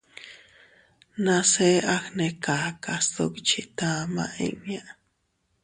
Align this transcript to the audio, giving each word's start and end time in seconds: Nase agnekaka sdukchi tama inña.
Nase 1.23 1.69
agnekaka 1.95 2.91
sdukchi 3.05 3.61
tama 3.77 4.25
inña. 4.47 4.83